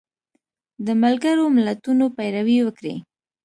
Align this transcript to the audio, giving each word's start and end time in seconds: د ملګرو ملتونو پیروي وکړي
د 0.85 0.87
ملګرو 1.03 1.45
ملتونو 1.57 2.05
پیروي 2.17 2.57
وکړي 2.63 2.95